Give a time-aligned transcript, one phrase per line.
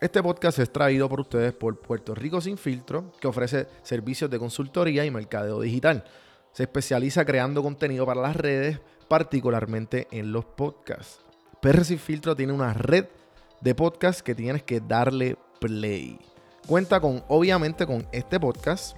[0.00, 4.40] Este podcast es traído por ustedes por Puerto Rico Sin Filtro, que ofrece servicios de
[4.40, 6.04] consultoría y mercadeo digital.
[6.52, 11.20] Se especializa creando contenido para las redes, particularmente en los podcasts.
[11.62, 13.06] PR Sin Filtro tiene una red
[13.60, 16.18] de podcasts que tienes que darle play.
[16.66, 18.96] Cuenta con, obviamente, con este podcast,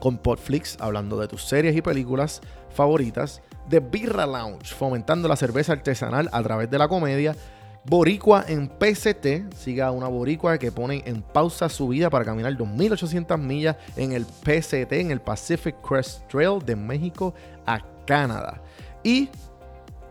[0.00, 2.40] con Podflix, hablando de tus series y películas
[2.70, 7.36] favoritas, de Birra Lounge, fomentando la cerveza artesanal a través de la comedia,
[7.84, 13.38] Boricua en PCT, siga una boricua que pone en pausa su vida para caminar 2.800
[13.38, 17.32] millas en el PCT, en el Pacific Crest Trail de México
[17.64, 18.62] a Canadá.
[19.02, 19.30] Y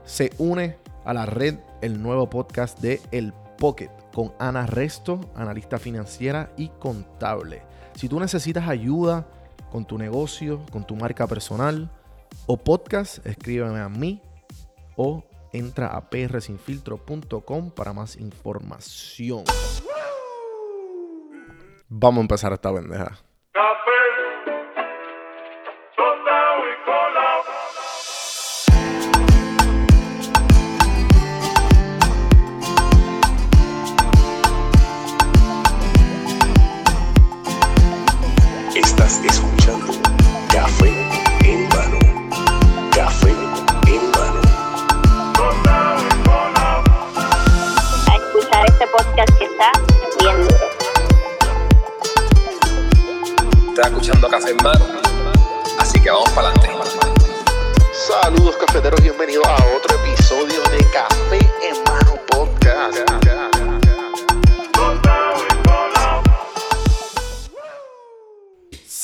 [0.04, 5.78] se une a la red el nuevo podcast de El Pocket con Ana Resto, analista
[5.78, 7.62] financiera y contable.
[7.94, 9.28] Si tú necesitas ayuda
[9.72, 11.92] con tu negocio, con tu marca personal
[12.48, 14.24] o podcast, escríbeme a mí
[14.96, 19.44] o entra a prsinfiltro.com para más información.
[21.88, 23.29] Vamos a empezar esta bendeja.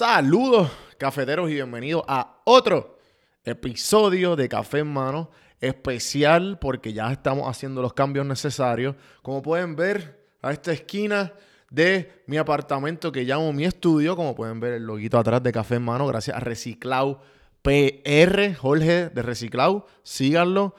[0.08, 3.00] Saludos, cafeteros, y bienvenidos a otro
[3.44, 5.32] episodio de Café en Mano.
[5.60, 8.96] Especial porque ya estamos haciendo los cambios necesarios.
[9.24, 11.34] Como pueden ver, a esta esquina
[11.72, 15.78] de mi apartamento que llamo mi estudio, como pueden ver el loguito atrás de Café
[15.78, 17.18] en Mano, gracias a Reciclau
[17.64, 19.88] PR, Jorge de Reciclau.
[20.04, 20.76] Síganlo.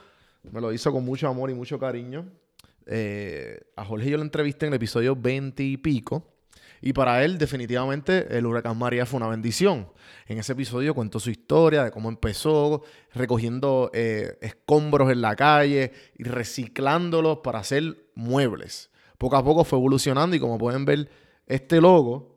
[0.53, 2.27] Me lo hizo con mucho amor y mucho cariño.
[2.87, 6.36] Eh, a Jorge yo lo entrevisté en el episodio 20 y pico.
[6.81, 9.89] Y para él, definitivamente, el huracán María fue una bendición.
[10.27, 12.83] En ese episodio contó su historia de cómo empezó
[13.15, 18.91] recogiendo eh, escombros en la calle y reciclándolos para hacer muebles.
[19.19, 21.09] Poco a poco fue evolucionando y como pueden ver,
[21.47, 22.37] este logo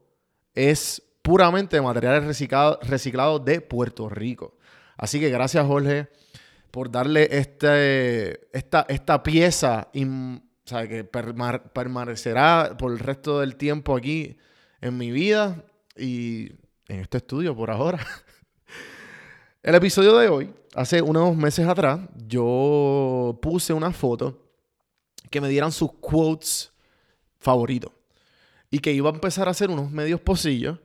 [0.53, 4.57] es puramente de materiales reciclados reciclados de Puerto Rico.
[4.97, 6.07] Así que gracias, Jorge,
[6.71, 9.89] por darle este, esta, esta pieza
[10.69, 14.37] o sea, que perma- permanecerá por el resto del tiempo aquí
[14.81, 15.65] en mi vida
[15.97, 16.51] y
[16.87, 18.05] en este estudio por ahora.
[19.63, 24.45] El episodio de hoy, hace unos meses atrás, yo puse una foto
[25.31, 26.71] que me dieran sus quotes
[27.39, 27.91] favoritos
[28.69, 30.77] y que iba a empezar a hacer unos medios pocillos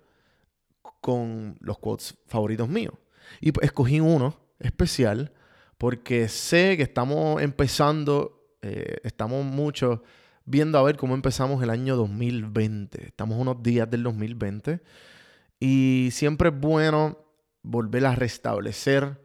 [1.03, 2.95] con los quotes favoritos míos.
[3.43, 5.31] Y escogí uno especial
[5.77, 10.03] porque sé que estamos empezando, eh, estamos mucho
[10.47, 13.09] viendo a ver cómo empezamos el año 2020.
[13.09, 14.81] Estamos unos días del 2020
[15.61, 17.19] y siempre es bueno
[17.63, 19.21] volver a restablecer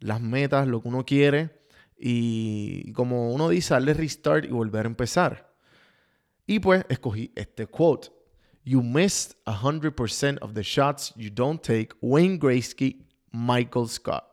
[0.00, 1.60] las metas, lo que uno quiere
[1.96, 5.54] y como uno dice, darle restart y volver a empezar.
[6.44, 8.08] Y pues escogí este quote.
[8.64, 11.90] You missed 100% of the shots you don't take.
[12.00, 14.24] Wayne Gretzky, Michael Scott.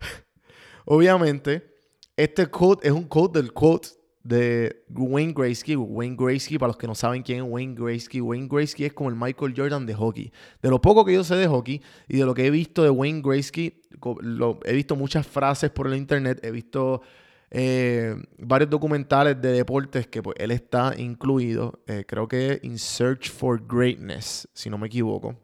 [0.86, 1.75] Obviamente,
[2.16, 3.88] este quote es un quote del quote
[4.22, 5.76] de Wayne Gretzky.
[5.76, 9.08] Wayne Gretzky, para los que no saben quién es Wayne Gretzky, Wayne Gretzky es como
[9.10, 10.32] el Michael Jordan de hockey.
[10.60, 12.90] De lo poco que yo sé de hockey y de lo que he visto de
[12.90, 13.82] Wayne Gretzky,
[14.20, 17.02] lo- he visto muchas frases por el internet, he visto
[17.50, 21.80] eh, varios documentales de deportes que pues, él está incluido.
[21.86, 25.36] eh, creo que In Search for Greatness, si no me equivoco.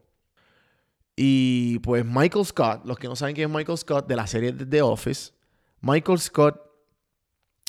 [1.15, 4.51] Y pues Michael Scott, los que no saben quién es Michael Scott de la serie
[4.51, 5.31] The Office,
[5.83, 6.61] Michael Scott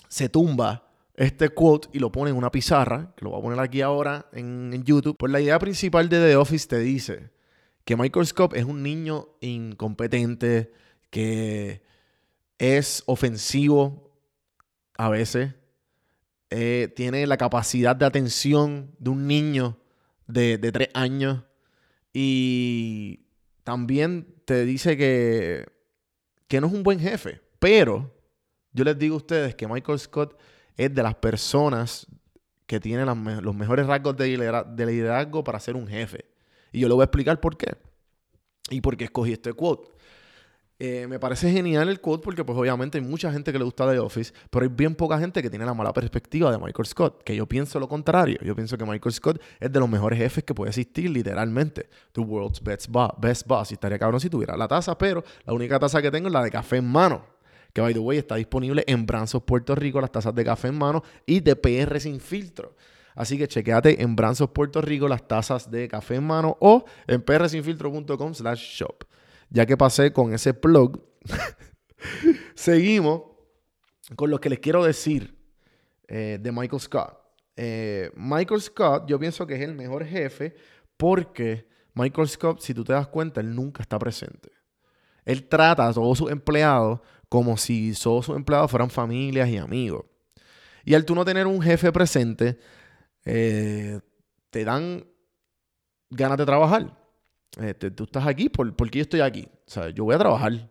[0.08, 3.58] se tumba este quote y lo pone en una pizarra, que lo voy a poner
[3.58, 5.16] aquí ahora en, YouTube.
[5.18, 7.30] Pues la idea principal de The Office te dice
[7.84, 10.72] que Michael Scott es un niño incompetente,
[11.10, 11.82] que
[12.58, 14.16] es ofensivo
[14.96, 15.54] a veces,
[16.50, 19.76] eh, tiene la capacidad de atención de un niño
[20.28, 21.42] de, de tres años
[22.12, 23.26] y
[23.64, 25.66] también te dice que,
[26.46, 27.43] que no es un buen jefe.
[27.64, 28.12] Pero
[28.74, 30.38] yo les digo a ustedes que Michael Scott
[30.76, 32.06] es de las personas
[32.66, 34.36] que me- los mejores rasgos de
[34.86, 36.26] liderazgo para ser un jefe.
[36.72, 37.74] Y yo le voy a explicar por qué.
[38.68, 39.88] Y por qué escogí este quote.
[40.78, 43.90] Eh, me parece genial el quote porque pues obviamente hay mucha gente que le gusta
[43.90, 47.22] The Office, pero hay bien poca gente que tiene la mala perspectiva de Michael Scott,
[47.22, 48.36] que yo pienso lo contrario.
[48.42, 51.88] Yo pienso que Michael Scott es de los mejores jefes que puede existir, literalmente.
[52.12, 53.12] The world's best boss.
[53.18, 53.70] Best boss.
[53.70, 56.42] Y estaría cabrón si tuviera la taza, pero la única taza que tengo es la
[56.42, 57.32] de café en mano.
[57.74, 60.78] Que by the way está disponible en Branzos Puerto Rico, las tazas de café en
[60.78, 62.74] mano y de PR sin filtro.
[63.14, 67.20] Así que chequeate en Branzos Puerto Rico las tazas de café en mano o en
[67.20, 69.04] prsinfiltro.com slash shop.
[69.50, 71.00] Ya que pasé con ese plug,
[72.54, 73.22] seguimos
[74.16, 75.36] con lo que les quiero decir
[76.08, 77.18] eh, de Michael Scott.
[77.56, 80.54] Eh, Michael Scott, yo pienso que es el mejor jefe
[80.96, 84.50] porque Michael Scott, si tú te das cuenta, él nunca está presente.
[85.24, 90.04] Él trata a todos sus empleados como si todos sus empleados fueran familias y amigos.
[90.84, 92.58] Y al tú no tener un jefe presente,
[93.24, 94.00] eh,
[94.50, 95.06] te dan
[96.10, 96.96] ganas de trabajar.
[97.60, 99.48] Este, tú estás aquí por, porque yo estoy aquí.
[99.66, 100.70] O sea, yo voy a trabajar.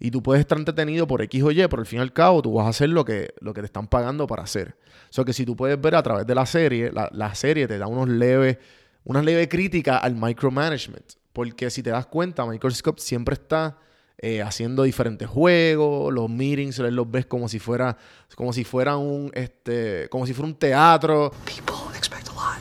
[0.00, 2.40] Y tú puedes estar entretenido por X o Y, pero al fin y al cabo
[2.40, 4.76] tú vas a hacer lo que, lo que te están pagando para hacer.
[5.10, 7.66] O sea, que si tú puedes ver a través de la serie, la, la serie
[7.66, 8.58] te da unos leves,
[9.04, 11.14] una leve crítica al micromanagement.
[11.32, 13.78] Porque si te das cuenta, Michael Scott siempre está
[14.20, 17.96] eh, haciendo diferentes juegos, los meetings los ves como si fuera,
[18.34, 21.30] como si fuera un, este, como si fuera un teatro.
[21.44, 22.60] People expect a lot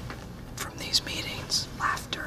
[0.55, 1.67] from these meetings.
[1.79, 2.21] Laughter,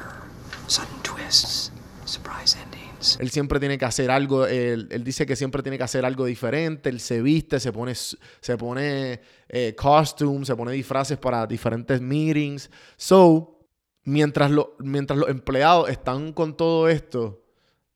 [0.67, 1.71] sudden twists,
[2.03, 3.17] surprise endings.
[3.21, 6.25] Él siempre tiene que hacer algo, él, él dice que siempre tiene que hacer algo
[6.25, 12.01] diferente, él se viste, se pone, se pone eh, costumes, se pone disfraces para diferentes
[12.01, 12.69] meetings.
[12.97, 13.65] So,
[14.03, 17.41] mientras, lo, mientras los empleados están con todo esto,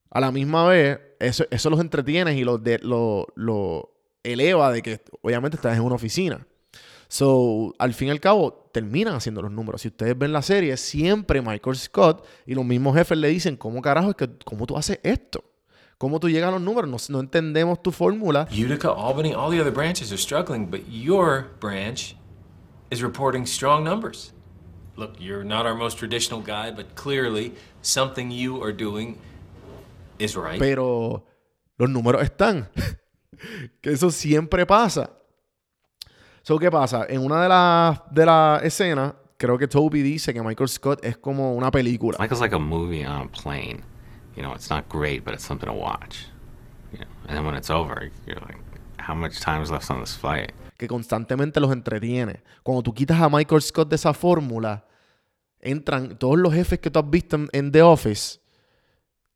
[0.10, 3.92] a la misma vez, eso, eso los entretiene y los de, lo, lo
[4.24, 6.46] eleva de que obviamente estás en una oficina.
[7.08, 9.82] So, al fin y al cabo, terminan haciendo los números.
[9.82, 13.82] Si ustedes ven la serie, siempre Michael Scott y los mismos jefes le dicen, ¿cómo
[13.82, 15.44] carajo es que, cómo tú haces esto?
[15.98, 16.90] ¿Cómo tú llegas a los números?
[16.90, 18.48] No, no entendemos tu fórmula.
[18.52, 22.16] Utica, Albany, all the other branches are struggling, but your branch
[22.92, 24.34] is reporting strong numbers.
[24.98, 29.18] Look, you're not our most traditional guy, but clearly something you are doing
[30.20, 30.60] is right.
[30.60, 31.26] Pero
[31.78, 32.70] los números están.
[33.82, 35.12] que eso siempre pasa.
[36.42, 37.06] So, ¿qué pasa?
[37.10, 41.18] En una de las de las escenas, creo que Toby dice que Michael Scott es
[41.18, 42.18] como una película.
[42.20, 43.84] Michael's like a movie on a plane.
[44.36, 46.28] You know, it's not great, but it's something to watch.
[46.92, 48.58] You know, and then when it's over, you're like,
[48.98, 50.52] how much time is left on this flight?
[50.78, 52.44] Que constantemente los entretiene.
[52.62, 54.86] Cuando tú quitas a Michael Scott de esa fórmula,
[55.62, 58.40] entran todos los jefes que tú has visto en, en The Office.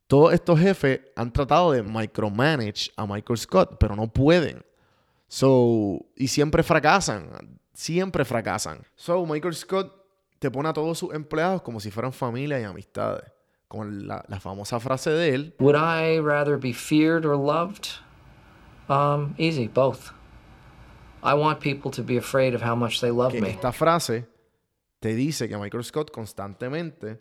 [0.09, 4.65] Todos estos jefes han tratado de micromanage a Michael Scott, pero no pueden.
[5.27, 7.59] So, y siempre fracasan.
[7.75, 8.79] Siempre fracasan.
[8.95, 9.93] So, Michael Scott
[10.39, 13.31] te pone a todos sus empleados como si fueran familia y amistades.
[13.67, 15.55] Con la, la famosa frase de él.
[15.59, 17.89] Would I rather be feared or loved?
[18.89, 20.11] Um, easy, both.
[21.21, 23.51] I want people to be afraid of how much they love que me.
[23.51, 24.25] esta frase
[24.99, 27.19] te dice que Michael Scott constantemente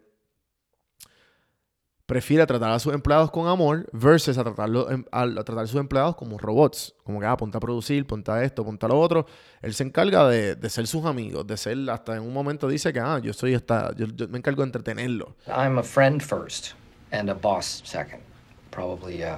[2.08, 5.66] prefiere tratar a sus empleados con amor versus a, tratarlo, em, a, a tratar a
[5.66, 6.94] sus empleados como robots.
[7.04, 9.26] Como que, ah, ponte a producir, ponte a esto, ponte a lo otro.
[9.60, 12.94] Él se encarga de, de ser sus amigos, de ser, hasta en un momento dice
[12.94, 15.36] que, ah, yo soy esta, yo, yo me encargo de entretenerlo.
[15.48, 16.72] I'm a friend first
[17.12, 18.22] and a boss second.
[18.70, 19.34] Probably uh,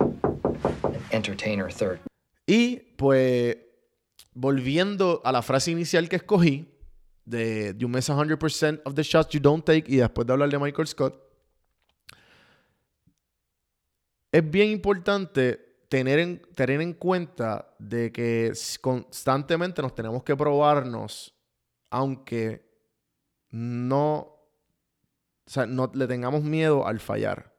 [0.85, 1.99] an entertainer third.
[2.47, 3.57] Y pues,
[4.33, 6.69] volviendo a la frase inicial que escogí,
[7.25, 10.59] de You miss 100% of the shots you don't take, y después de hablar de
[10.61, 11.30] Michael Scott,
[14.33, 21.35] es bien importante tener en, tener en cuenta de que constantemente nos tenemos que probarnos,
[21.91, 22.65] aunque
[23.51, 24.39] no, o
[25.47, 27.53] sea, no le tengamos miedo al fallar.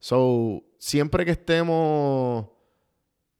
[0.00, 2.46] So, siempre que estemos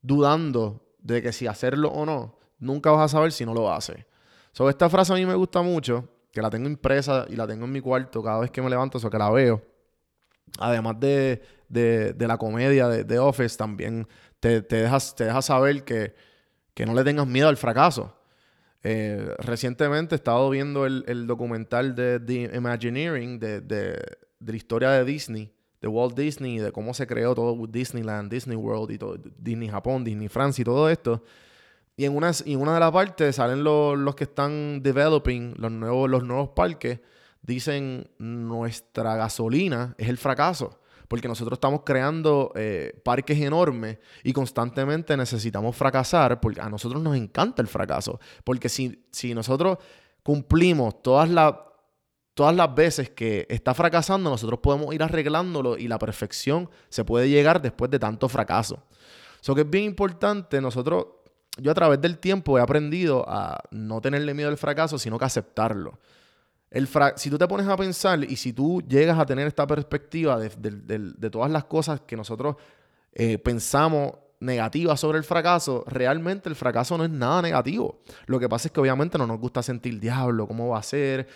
[0.01, 4.05] dudando de que si hacerlo o no, nunca vas a saber si no lo haces.
[4.53, 7.65] So, esta frase a mí me gusta mucho, que la tengo impresa y la tengo
[7.65, 9.61] en mi cuarto cada vez que me levanto, o que la veo.
[10.59, 14.07] Además de, de- de la comedia de, de Office, también
[14.41, 16.15] te, te, dejas, te deja saber que,
[16.75, 18.15] que no le tengas miedo al fracaso.
[18.83, 24.03] Eh, recientemente he estado viendo el, el documental de The Imagineering, de, de,
[24.41, 28.91] la historia de Disney, de Walt Disney, de cómo se creó todo Disneyland, Disney World,
[28.91, 31.23] y todo, Disney Japón, Disney Francia y todo esto.
[31.97, 35.55] Y en una, y en una de las partes salen los, los que están developing
[35.59, 37.01] los nuevos, los nuevos parques.
[37.43, 40.80] Dicen, nuestra gasolina es el fracaso.
[41.11, 47.17] Porque nosotros estamos creando eh, parques enormes y constantemente necesitamos fracasar porque a nosotros nos
[47.17, 48.21] encanta el fracaso.
[48.45, 49.79] Porque si, si nosotros
[50.23, 51.53] cumplimos todas las
[52.35, 57.29] todas las veces que está fracasando, nosotros podemos ir arreglándolo y la perfección se puede
[57.29, 58.85] llegar después de tanto fracaso.
[59.43, 61.07] Eso que es bien importante, nosotros,
[61.59, 65.25] yo a través del tiempo he aprendido a no tenerle miedo al fracaso, sino que
[65.25, 65.99] aceptarlo.
[66.71, 69.67] El fra- si tú te pones a pensar y si tú llegas a tener esta
[69.67, 72.57] perspectiva de, de- de- todas las cosas que nosotros
[73.13, 78.01] eh, pensamos negativas sobre el fracaso, realmente el fracaso no es nada negativo.
[78.27, 81.27] Lo que pasa es que obviamente no nos gusta sentir diablo, cómo va a ser.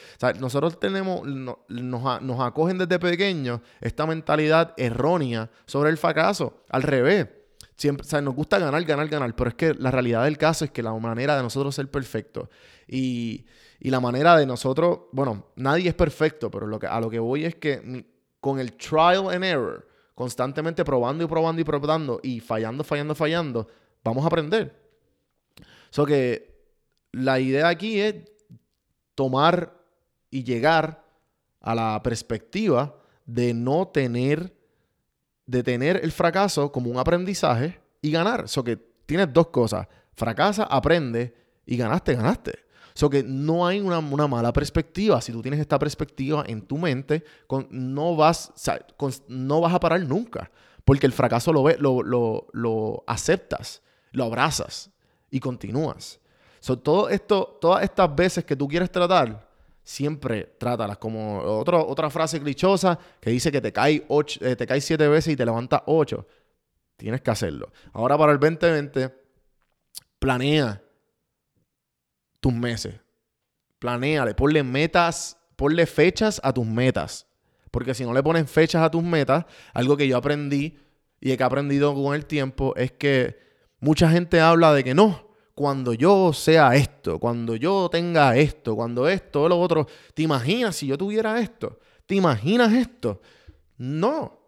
[0.40, 6.62] Nosotros tenemos, no- nos, nos acogen desde pequeños esta mentalidad errónea sobre el fracaso.
[6.70, 7.26] Al revés.
[7.76, 10.64] Siempre, o sea, nos gusta ganar, ganar, ganar, pero es que la realidad del caso
[10.64, 12.48] es que la manera de nosotros ser perfectos
[12.86, 13.44] y,
[13.80, 17.18] y la manera de nosotros, bueno, nadie es perfecto, pero lo que, a lo que
[17.18, 18.06] voy es que
[18.40, 23.68] con el trial and error, constantemente probando y probando y probando y fallando, fallando, fallando,
[24.04, 24.80] vamos a aprender.
[25.90, 26.54] So que
[27.12, 28.16] la idea aquí es
[29.14, 29.80] tomar
[30.30, 31.04] y llegar
[31.60, 34.54] a la perspectiva de no tener,
[35.46, 38.48] de tener el fracaso como un aprendizaje y ganar.
[38.48, 39.86] So que tienes dos cosas.
[40.14, 41.34] Fracasa, aprende
[41.66, 42.64] y ganaste, ganaste.
[42.94, 45.20] So que no hay una, mala perspectiva.
[45.20, 47.24] Si tú tienes esta perspectiva en tu mente,
[47.70, 48.52] no, vas,
[49.28, 50.50] no vas a parar nunca.
[50.84, 51.64] Porque el fracaso lo,
[52.52, 53.82] lo, aceptas,
[54.12, 54.90] lo abrazas
[55.30, 56.20] y continúas.
[56.60, 57.12] So, todas
[57.82, 59.48] estas veces que tú quieres tratar,
[59.84, 60.98] siempre trátalas.
[60.98, 65.34] Como otra frase clichosa que dice que te cae, ocho, eh, te cae siete veces
[65.34, 66.26] y te levantas ocho.
[66.96, 67.70] Tienes que hacerlo.
[67.92, 69.14] Ahora para el 2020,
[70.18, 70.82] planea
[72.40, 72.94] tus meses.
[73.78, 77.26] Planéale, ponle metas, ponle fechas a tus metas.
[77.70, 80.78] Porque si no le pones fechas a tus metas, algo que yo aprendí
[81.20, 83.38] y que he aprendido con el tiempo es que
[83.80, 89.08] mucha gente habla de que no, cuando yo sea esto, cuando yo tenga esto, cuando
[89.08, 91.78] esto, lo otro, ¿te imaginas si yo tuviera esto?
[92.06, 93.20] ¿Te imaginas esto?
[93.76, 94.38] No,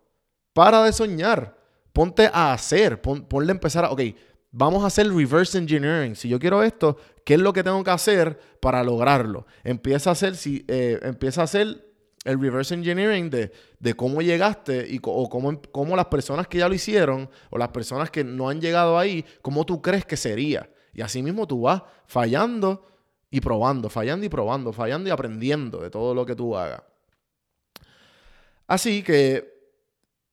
[0.52, 1.56] para de soñar,
[1.92, 4.00] ponte a hacer, pon- ponle a empezar a, ok,
[4.50, 6.16] vamos a hacer reverse engineering.
[6.16, 9.46] Si yo quiero esto, ¿qué es lo que tengo que hacer para lograrlo?
[9.64, 11.84] Empieza a hacer, si, eh, empieza a hacer
[12.25, 16.68] el reverse engineering de, de cómo llegaste y o cómo, cómo las personas que ya
[16.68, 20.68] lo hicieron o las personas que no han llegado ahí, cómo tú crees que sería.
[20.96, 22.86] Y así mismo tú vas fallando
[23.30, 26.82] y probando, fallando y probando, fallando y aprendiendo de todo lo que tú hagas.
[28.66, 29.74] Así que,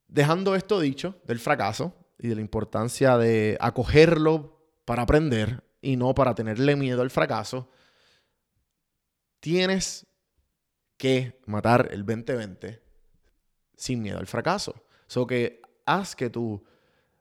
[0.07, 6.15] dejando esto dicho del fracaso y de la importancia de acogerlo para aprender y no
[6.15, 7.69] para tenerle miedo al fracaso,
[9.41, 10.07] tienes
[10.95, 12.81] que matar el 2020
[13.75, 14.85] sin miedo al fracaso.
[15.07, 16.63] So que haz que tu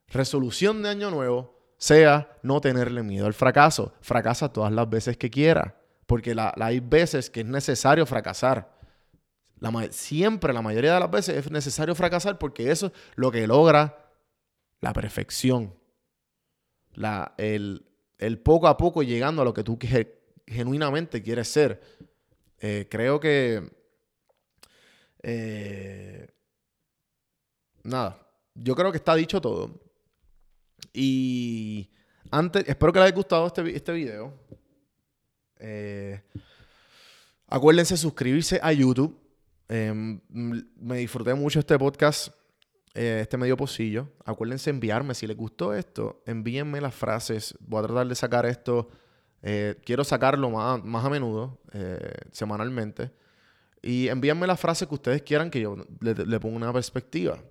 [0.07, 3.93] resolución de año nuevo sea no tenerle miedo al fracaso.
[4.03, 5.81] Fracasa todas las veces que quiera.
[6.07, 8.73] Porque la- hay veces que es necesario fracasar.
[9.91, 14.13] Siempre, la mayoría de las veces es necesario fracasar porque eso es lo que logra
[14.81, 15.75] la perfección.
[17.37, 17.85] El,
[18.45, 21.81] poco a poco llegando a lo que tú ge- genuinamente quieres ser.
[22.61, 23.69] Eh, creo que...
[25.25, 26.29] eh,
[27.83, 28.25] nada,
[28.55, 29.81] yo creo que está dicho todo.
[30.93, 31.91] Y
[32.31, 34.35] antes, espero que les haya gustado este, este video.
[35.59, 36.21] Eh,
[37.47, 39.19] acuérdense suscribirse a YouTube.
[39.69, 40.21] Eh, m-
[40.77, 42.29] me disfruté mucho este podcast,
[42.95, 44.09] eh, este medio pocillo.
[44.25, 47.55] Acuérdense enviarme, si les gustó esto, envíenme las frases.
[47.61, 48.91] Voy a tratar de sacar esto.
[49.45, 53.11] eh, quiero sacarlo más, más a menudo, eh, semanalmente.
[53.83, 57.43] Y envíenme las frases que ustedes quieran que yo le, le ponga una perspectiva.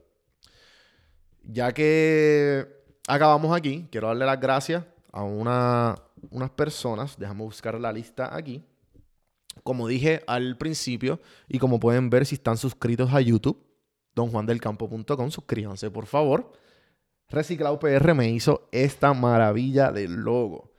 [1.43, 5.95] Ya que acabamos aquí, quiero darle las gracias a una,
[6.29, 7.17] unas personas.
[7.17, 8.63] Déjame buscar la lista aquí.
[9.63, 13.61] Como dije al principio, y como pueden ver si están suscritos a YouTube,
[14.15, 16.51] donjuandelcampo.com, suscríbanse por favor.
[17.27, 20.71] Reciclado PR me hizo esta maravilla del logo.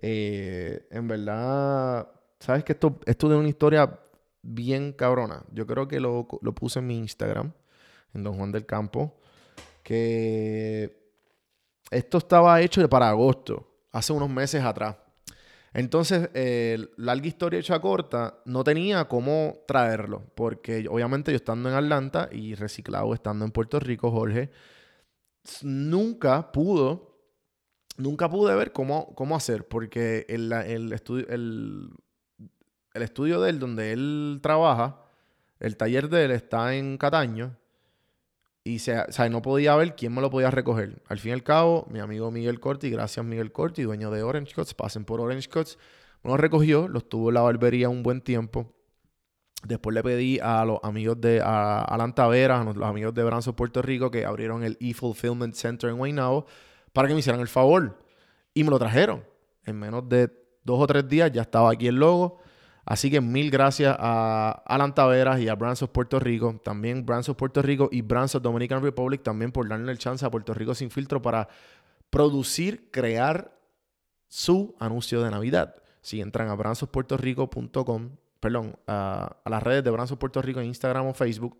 [0.00, 2.08] Eh, en verdad,
[2.40, 4.00] sabes que esto, esto de una historia
[4.42, 5.44] bien cabrona.
[5.52, 7.52] Yo creo que lo, lo puse en mi Instagram,
[8.12, 9.18] en Don Juan del Campo,
[9.82, 11.03] que
[11.94, 14.96] esto estaba hecho para agosto, hace unos meses atrás.
[15.72, 21.74] Entonces, eh, larga historia hecha corta, no tenía cómo traerlo, porque obviamente yo estando en
[21.74, 24.50] Atlanta y reciclado estando en Puerto Rico, Jorge,
[25.62, 27.18] nunca pudo,
[27.96, 31.90] nunca pude ver cómo, cómo hacer, porque el, el estudio, el,
[32.92, 35.00] el estudio de él, donde él trabaja,
[35.58, 37.56] el taller de él está en Cataño,
[38.64, 41.02] y se, o sea, no podía ver quién me lo podía recoger.
[41.08, 44.54] Al fin y al cabo, mi amigo Miguel Corti, gracias Miguel Corti, dueño de Orange
[44.54, 45.78] Cuts, pasen por Orange Cuts,
[46.22, 48.72] me lo recogió, lo estuvo en la barbería un buen tiempo.
[49.62, 53.54] Después le pedí a los amigos de a Alan Taveras, a los amigos de Branzo
[53.54, 56.46] Puerto Rico, que abrieron el e-Fulfillment Center en Guaynabo,
[56.92, 57.98] para que me hicieran el favor.
[58.54, 59.24] Y me lo trajeron.
[59.64, 60.30] En menos de
[60.64, 62.40] dos o tres días ya estaba aquí el logo.
[62.86, 66.60] Así que mil gracias a Alan Taveras y a Brands of Puerto Rico.
[66.62, 70.24] También Brands of Puerto Rico y Brands of Dominican Republic también por darle el chance
[70.24, 71.48] a Puerto Rico sin filtro para
[72.10, 73.58] producir, crear
[74.28, 75.76] su anuncio de Navidad.
[76.02, 81.06] Si entran a brandsofpuertorico.com, perdón, a, las redes de Brands of Puerto Rico en Instagram
[81.06, 81.58] o Facebook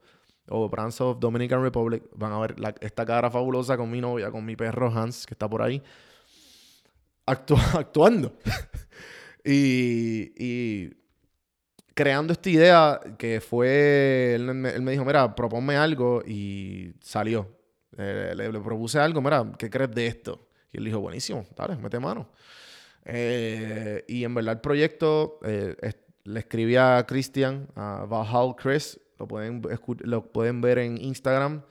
[0.51, 4.45] o Brands of Dominican Republic, van a ver esta cara fabulosa con mi novia, con
[4.45, 5.83] mi perro Hans, que está por ahí,
[7.25, 8.35] actua- actuando.
[9.45, 11.04] y
[11.95, 17.49] creando esta idea que fue, él me, él me dijo, mira, proponme algo y salió.
[17.97, 20.49] Le, propuse algo, mira, ¿qué crees de esto?
[20.73, 22.29] Y él dijo, buenísimo, dale, mete mano.
[23.05, 25.77] Eh, y en verdad el proyecto, eh,
[26.25, 29.63] le escribí a Christian, a Valhall Chris, lo pueden,
[30.01, 31.63] lo pueden ver en Instagram.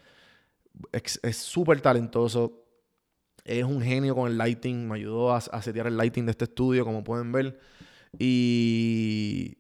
[0.92, 2.62] Es súper talentoso.
[3.44, 4.88] Es un genio con el lighting.
[4.88, 7.60] Me ayudó a, a setear el lighting de este estudio, como pueden ver.
[8.18, 9.58] Y,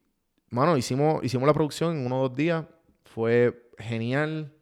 [0.54, 2.66] mano, hicimos, hicimos la producción en uno o dos días.
[3.06, 4.54] Fue genial.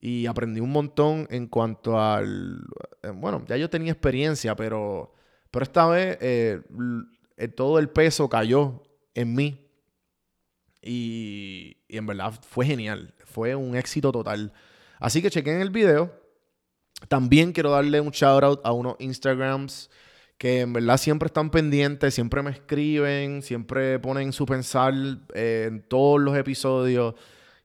[0.00, 2.60] Y aprendí un montón en cuanto al...
[3.02, 5.14] eh, Bueno, ya yo tenía experiencia, pero,
[5.50, 6.60] pero esta vez eh,
[7.36, 8.82] eh, todo el peso cayó
[9.14, 9.68] en mí.
[10.82, 13.14] Y, y en verdad fue genial.
[13.24, 14.52] Fue un éxito total.
[14.98, 16.12] Así que chequen el video.
[17.08, 19.90] También quiero darle un shout out a unos Instagrams
[20.38, 24.92] que en verdad siempre están pendientes, siempre me escriben, siempre ponen su pensar
[25.34, 27.14] eh, en todos los episodios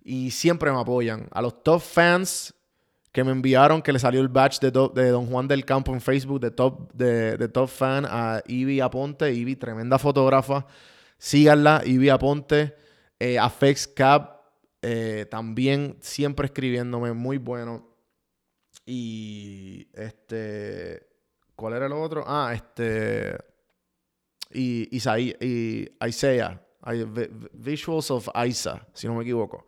[0.04, 1.28] y siempre me apoyan.
[1.32, 2.54] A los top fans
[3.12, 5.92] que me enviaron que le salió el batch de, Do- de Don Juan del Campo
[5.94, 9.34] en Facebook de top, de, top fan a Ivy Aponte.
[9.34, 10.66] Ivy, tremenda fotógrafa.
[11.18, 12.74] Síganla, Ivy Aponte.
[13.20, 14.40] Eh, a Fex Cap,
[14.82, 17.86] eh, también siempre escribiéndome, muy bueno.
[18.86, 21.11] Y este.
[21.62, 22.24] ¿Cuál era el otro?
[22.26, 23.38] Ah, este.
[24.52, 26.60] Y Isaí, y Isaiah.
[27.54, 29.68] Visuals of Isa, si no me equivoco.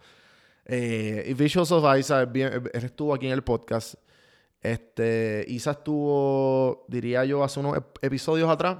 [0.65, 2.27] Eh, Visuals of Isa,
[2.73, 3.93] estuvo aquí en el podcast.
[4.59, 8.77] Este, Isa estuvo, diría yo, hace unos ep- episodios atrás.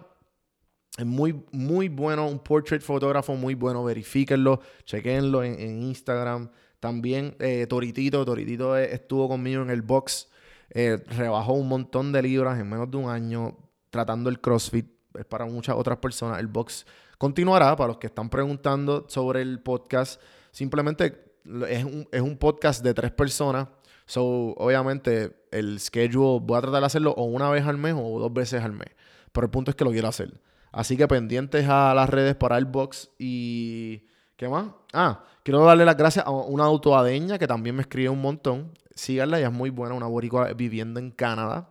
[0.98, 3.84] Es muy, muy bueno, un portrait fotógrafo muy bueno.
[3.84, 6.50] Verifíquenlo, chequenlo en, en Instagram.
[6.80, 10.30] También eh, Toritito, Toritito eh, estuvo conmigo en el box.
[10.70, 13.58] Eh, rebajó un montón de libras en menos de un año
[13.90, 14.88] tratando el CrossFit.
[15.14, 16.40] Es para muchas otras personas.
[16.40, 16.86] El box
[17.18, 20.22] continuará para los que están preguntando sobre el podcast.
[20.52, 21.34] Simplemente
[21.70, 23.68] es un, es un podcast de tres personas.
[24.06, 24.24] So,
[24.58, 28.34] obviamente, el schedule voy a tratar de hacerlo o una vez al mes o dos
[28.34, 28.90] veces al mes.
[29.32, 30.42] Pero el punto es que lo quiero hacer.
[30.72, 34.08] Así que pendientes a las redes para el box y...
[34.36, 34.66] ¿Qué más?
[34.92, 38.72] Ah, quiero darle las gracias a una autoadeña que también me escribe un montón.
[38.96, 41.70] Síganla, ella es muy buena, una boricua viviendo en Canadá.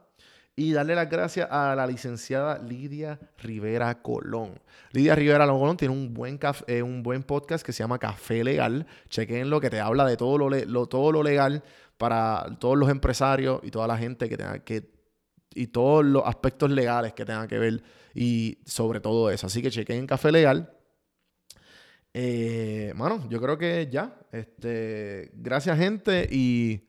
[0.54, 4.60] Y darle las gracias a la licenciada Lidia Rivera Colón.
[4.92, 8.44] Lidia Rivera Colón tiene un buen, caf- eh, un buen podcast que se llama Café
[8.44, 8.86] Legal.
[9.08, 11.62] Chequenlo, que te habla de todo lo, lo- todo lo legal
[11.96, 14.90] para todos los empresarios y toda la gente que tenga que
[15.54, 17.82] y todos los aspectos legales que tengan que ver
[18.14, 19.46] y sobre todo eso.
[19.46, 20.70] Así que chequen Café Legal.
[22.14, 22.92] Eh,
[23.28, 24.18] yo creo que ya.
[24.32, 26.28] Este, gracias, gente.
[26.30, 26.88] Y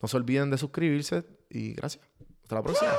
[0.00, 1.24] no se olviden de suscribirse.
[1.48, 2.04] Y gracias.
[2.42, 2.92] Hasta la próxima.